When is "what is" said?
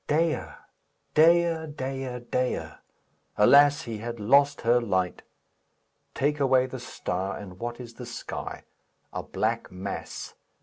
7.59-7.93